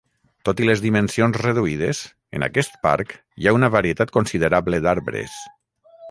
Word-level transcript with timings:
Tot 0.47 0.61
i 0.61 0.67
les 0.67 0.79
dimensions 0.83 1.35
reduïdes, 1.41 1.99
en 2.39 2.45
aquest 2.47 2.79
parc 2.85 3.13
hi 3.43 3.47
ha 3.47 3.53
una 3.59 3.69
varietat 3.77 4.15
considerable 4.17 4.81
d'arbres. 4.87 5.37